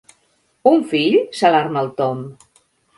Un 0.71 0.81
fill? 0.95 1.19
—s'alarma 1.27 1.87
el 1.87 1.95
Tom—. 2.03 2.29